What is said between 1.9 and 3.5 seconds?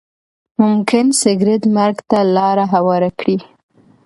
ته لاره هواره کړي.